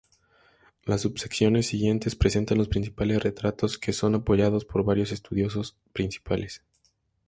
[0.83, 6.63] Las subsecciones siguientes presentan los principales retratos que son apoyados por varios estudiosos principales.